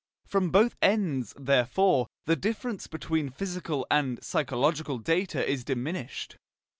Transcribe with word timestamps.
From 0.25 0.49
both 0.49 0.75
ends, 0.81 1.31
therefore, 1.37 2.07
the 2.25 2.35
difference 2.35 2.87
between 2.87 3.29
physical 3.29 3.85
and 3.91 4.17
psychological 4.23 4.97
data 4.97 5.47
is 5.47 5.63
diminished. 5.63 6.37